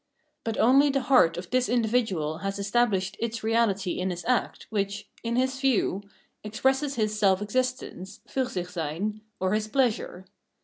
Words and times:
But 0.43 0.57
only 0.57 0.89
the 0.89 1.01
heart 1.01 1.37
of 1.37 1.51
this 1.51 1.69
individual 1.69 2.39
has 2.39 2.57
estabhshed 2.57 3.15
its 3.19 3.41
reahty 3.41 3.99
in 3.99 4.09
his 4.09 4.25
act, 4.25 4.65
which, 4.71 5.07
in 5.23 5.35
his 5.35 5.59
view, 5.61 6.01
expresses 6.43 6.95
his 6.95 7.15
self 7.19 7.39
existence 7.39 8.21
{Fursichseyn) 8.27 9.21
or 9.39 9.53
his 9.53 9.67
pleasure. 9.67 10.25